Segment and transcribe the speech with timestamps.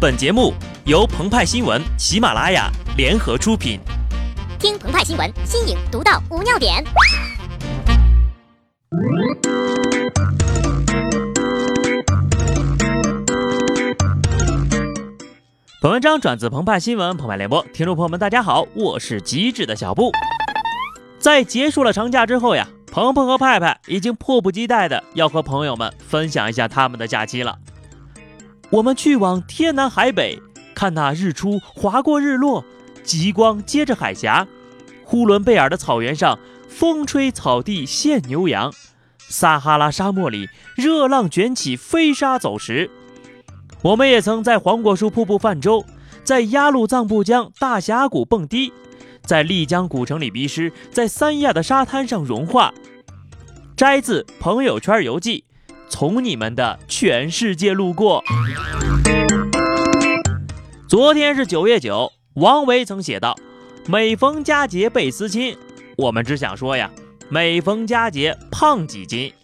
[0.00, 0.54] 本节目
[0.86, 3.78] 由澎湃新闻、喜马拉雅联合出品。
[4.58, 6.82] 听澎湃新闻，新颖独到，无尿点。
[15.82, 20.10] 本文章转自澎湃新闻《澎湃联播，听众朋友们，大家好，我是机智的小布。
[21.18, 27.58] 在结束了长假之后呀，鹏鹏和派派已经迫不及待的要和朋友们分享一下他们的假期了。
[28.70, 30.40] 我们去往天南海北，
[30.76, 32.64] 看那日出划过日落，
[33.02, 34.46] 极光接着海峡，
[35.04, 38.72] 呼伦贝尔的草原上风吹草地现牛羊，
[39.18, 42.88] 撒哈拉沙漠里热浪卷起飞沙走石。
[43.82, 45.84] 我们也曾在黄果树瀑布泛舟，
[46.22, 48.72] 在鸭绿藏布江大峡谷蹦迪，
[49.24, 52.72] 在丽江古城里迷失，在三亚的沙滩上融化。
[53.76, 55.42] 摘自朋友圈游记。
[55.90, 58.22] 从你们的全世界路过。
[60.88, 63.36] 昨天是九月九，王维曾写道
[63.86, 65.58] ：“每逢佳节倍思亲。”
[65.98, 66.90] 我们只想说呀，
[67.28, 69.34] 每逢佳节胖几斤。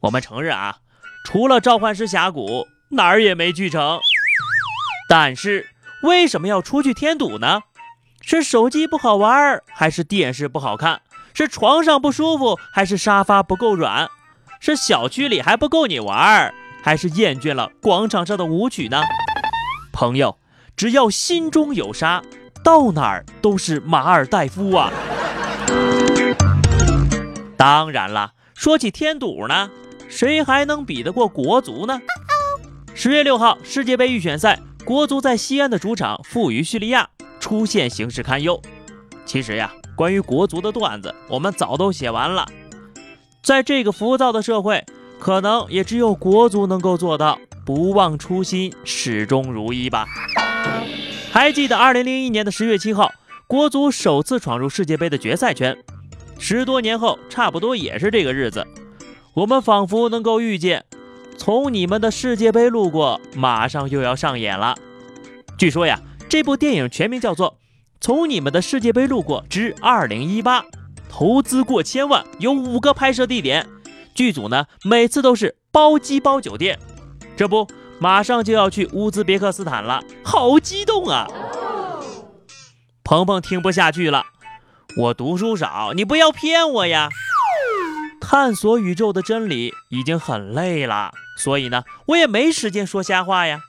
[0.00, 0.76] 我们承认啊，
[1.24, 3.98] 除了召唤师峡谷，哪儿也没去成。
[5.08, 5.66] 但是
[6.02, 7.62] 为什么要出去添堵呢？
[8.20, 11.00] 是手机不好玩，还是电视不好看？
[11.32, 14.08] 是床上不舒服，还是沙发不够软？
[14.60, 19.02] 是小区里还不够你玩，还是厌倦了广场上的舞曲呢？
[19.92, 20.38] 朋友，
[20.76, 22.22] 只要心中有沙，
[22.64, 24.92] 到哪儿都是马尔代夫啊！
[27.56, 29.70] 当然了，说起添堵呢，
[30.08, 32.00] 谁还能比得过国足呢？
[32.94, 38.60] 十月六号世界杯预选赛，国足在西安的主场负于叙利亚，出现形势堪忧。
[39.24, 42.46] 其实呀，关于国足的段子，我们早都写完了。
[43.48, 44.84] 在这个浮躁的社会，
[45.18, 50.04] 可能也只有国足能够做到不忘初心，始终如一吧。
[51.32, 53.10] 还记得二零零一年的十月七号，
[53.46, 55.74] 国足首次闯入世界杯的决赛圈。
[56.38, 58.66] 十多年后，差不多也是这个日子，
[59.32, 60.84] 我们仿佛能够预见，
[61.38, 64.76] 从你们的世界杯路过，马上又要上演了。
[65.56, 65.98] 据说呀，
[66.28, 67.52] 这部电影全名叫做
[67.98, 70.60] 《从你们的世界杯路过之二零一八》。
[71.18, 73.66] 投资过千万，有五个拍摄地点，
[74.14, 76.78] 剧组呢每次都是包机包酒店。
[77.36, 77.66] 这不，
[77.98, 81.26] 马上就要去乌兹别克斯坦了，好激动啊！
[83.02, 84.26] 鹏鹏听不下去了，
[84.96, 87.08] 我读书少，你不要骗我呀！
[88.20, 93.62] 探索宇宙的真理已经很累了，所以呢，我也没时间说瞎话呀。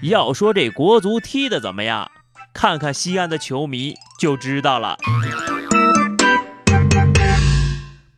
[0.00, 2.10] 要说这国足踢的怎么样，
[2.54, 4.96] 看看西安的球迷就知道了。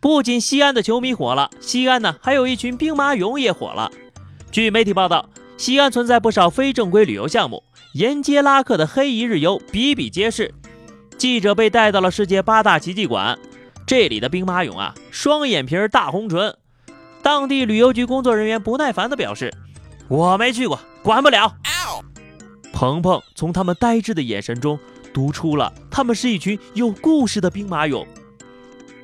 [0.07, 3.91] 不仅西安的球迷火了，西安呢还有一群兵马俑也火了。
[4.53, 10.55] 据媒体报道，西安存在不少非正规旅游项目，沿街拉客的黑一日游比比皆是。
[11.19, 13.37] 记者被带到了世界八大奇迹馆，
[13.85, 16.57] 这里的兵马俑啊，双眼皮、大红唇。
[17.21, 19.53] 当地旅游局工作人员不耐烦地表示
[20.07, 21.57] ：“我没去过，管不了。”
[22.73, 24.79] 鹏鹏从他们呆滞的眼神中
[25.13, 28.07] 读出了，他们是一群有故事的兵马俑。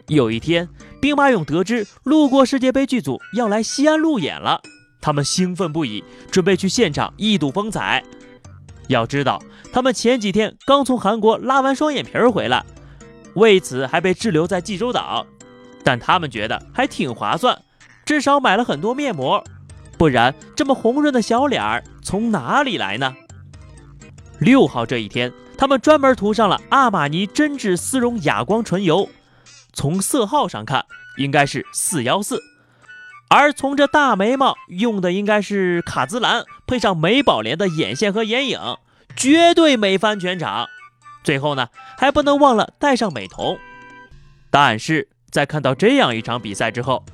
[0.07, 0.69] 有一天。
[1.03, 4.63] 兵马俑得知路过世界杯剧组要来西安路演了，
[5.01, 8.01] 他们兴奋不已，准备去现场一睹风采。
[8.87, 9.43] 要知道，
[9.73, 12.65] 他们前几天刚从韩国拉完双眼皮儿回来，
[13.35, 15.27] 为此还被滞留在济州岛。
[15.83, 17.61] 但他们觉得还挺划算，
[18.05, 19.43] 至少买了很多面膜，
[19.99, 23.12] 不然这么红润的小脸儿从哪里来呢？
[24.39, 29.09] 六号这一天，他们专门涂上了阿玛尼真挚丝绒哑光唇油。
[29.72, 30.84] 从色号上看，
[31.16, 32.43] 应该是四幺四，
[33.28, 38.59] 而从这大眉毛用的应该是卡姿兰，配上美宝莲的眼线和眼影，
[39.16, 40.69] 绝对美翻全场。
[41.25, 43.59] 最后呢，还不能忘了带上美瞳。
[44.50, 47.05] 但是在看到这样一场比赛之后，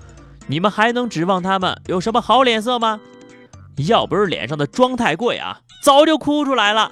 [0.48, 3.00] 你们还能指望他们有什么好脸色吗？
[3.86, 6.90] 要不是脸上的妆太贵啊，早就哭出来了。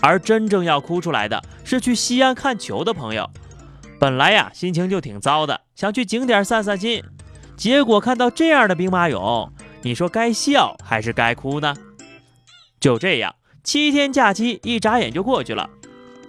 [0.00, 3.28] 而真正要哭出来的是去西安看球的朋友。
[3.98, 7.02] 本来呀，心情就挺糟的，想去景点散散心，
[7.56, 9.50] 结果看到这样的兵马俑，
[9.82, 11.74] 你说该笑还是该哭呢？
[12.78, 13.34] 就这样，
[13.64, 15.68] 七天假期一眨眼就过去了。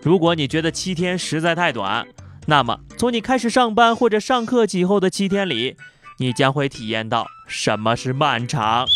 [0.02, 2.08] 如果你觉得七天实在太短，
[2.48, 5.78] 那么从你开始上班或者上课起后的七天里，
[6.18, 8.88] 你将会体验到什么是漫长。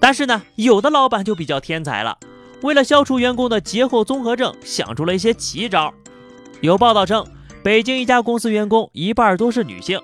[0.00, 2.16] 但是呢，有的老板就比较天才了，
[2.62, 5.92] 为了消除员工的节后综合症，想出了一些奇招。
[6.60, 7.26] 有报道称，
[7.62, 10.00] 北京一家公司员工一半都是女性。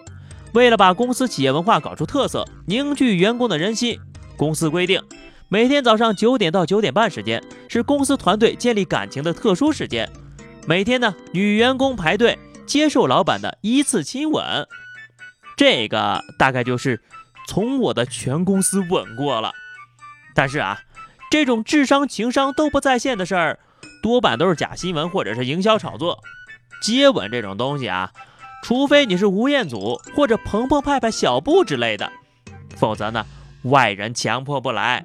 [0.53, 3.99] 为了把公司企业文化搞出特色，凝聚员工的人心，
[4.37, 5.01] 公司规定，
[5.49, 10.11] 每天早上九点到九点半时间是公司团队建立感情的特殊时间。
[10.67, 14.67] 每天呢，女员工排队接受老板的一次亲吻，
[15.57, 17.01] 这个大概就是
[17.47, 19.53] 从我的全公司吻过了。
[20.35, 20.81] 但是啊，
[21.31, 23.59] 这种智商情商都不在线的事儿，
[24.03, 26.19] 多半都是假新闻或者是营销炒作。
[26.81, 28.11] 接吻这种东西啊，
[28.63, 32.11] 除非你是吴彦祖或者澎澎湃湃小布之类的，
[32.77, 33.25] 否则呢，
[33.65, 35.05] 外人强迫不来，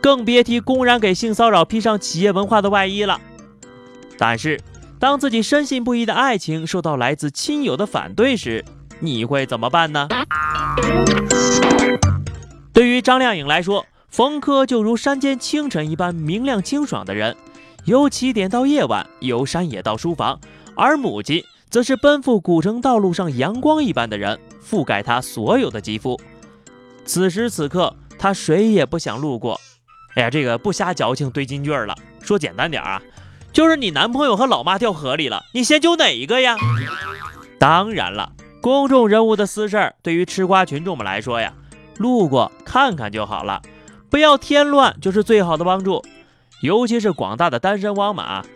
[0.00, 3.20] 更别提公然给性骚扰披上企业文化的外衣了。
[4.16, 4.60] 但是，
[4.98, 8.64] 当自己深信不疑的爱情受到来自亲友的反对时，
[9.00, 10.08] 你会怎么办呢？
[12.72, 17.36] 对于张靓颖来说，冯轲就如山间清晨一般明亮清爽的人，
[17.84, 20.38] 由起点到夜晚，由山野到书房。
[20.80, 26.18] 而母亲则是奔赴古城道路上阳光一般的人，覆盖他所有的肌肤。
[27.04, 29.60] 此时此刻，他谁也不想路过。
[30.16, 31.94] 哎呀，这个不瞎矫情堆金句了。
[32.22, 33.02] 说简单点啊，
[33.52, 36.56] 就是你男朋友和老妈掉河里了，你先救哪一个呀？
[37.58, 38.32] 当然了，
[38.62, 41.52] 公众人物的私事儿对于吃瓜群众们来说呀，
[41.98, 43.60] 路过看看就好了，
[44.08, 46.02] 不要添乱就是最好的帮助。
[46.62, 48.46] 尤其是广大的单身汪们啊。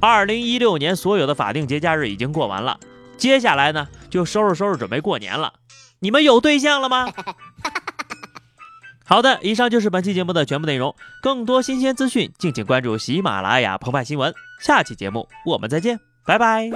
[0.00, 2.78] 二零一六年所有的法定节假日已经过完了，
[3.16, 5.52] 接下来呢就收拾收拾准备过年了。
[6.00, 7.12] 你们有对象了吗？
[9.04, 10.94] 好的，以上就是本期节目的全部内容。
[11.20, 14.32] 更多新鲜资讯，敬请关注喜马拉雅澎湃新闻。
[14.60, 16.70] 下期节目我们再见，拜拜。